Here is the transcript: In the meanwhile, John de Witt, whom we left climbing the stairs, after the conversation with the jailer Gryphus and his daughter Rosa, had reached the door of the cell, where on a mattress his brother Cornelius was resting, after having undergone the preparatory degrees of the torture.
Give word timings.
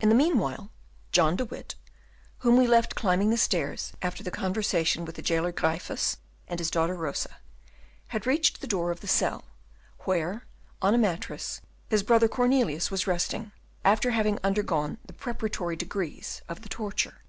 In 0.00 0.08
the 0.08 0.14
meanwhile, 0.14 0.70
John 1.12 1.36
de 1.36 1.44
Witt, 1.44 1.74
whom 2.38 2.56
we 2.56 2.66
left 2.66 2.94
climbing 2.94 3.28
the 3.28 3.36
stairs, 3.36 3.92
after 4.00 4.22
the 4.22 4.30
conversation 4.30 5.04
with 5.04 5.16
the 5.16 5.20
jailer 5.22 5.52
Gryphus 5.52 6.16
and 6.48 6.58
his 6.58 6.70
daughter 6.70 6.94
Rosa, 6.94 7.36
had 8.06 8.26
reached 8.26 8.62
the 8.62 8.66
door 8.66 8.90
of 8.90 9.00
the 9.00 9.06
cell, 9.06 9.44
where 10.06 10.46
on 10.80 10.94
a 10.94 10.96
mattress 10.96 11.60
his 11.90 12.02
brother 12.02 12.26
Cornelius 12.26 12.90
was 12.90 13.06
resting, 13.06 13.52
after 13.84 14.12
having 14.12 14.38
undergone 14.42 14.96
the 15.04 15.12
preparatory 15.12 15.76
degrees 15.76 16.40
of 16.48 16.62
the 16.62 16.70
torture. 16.70 17.20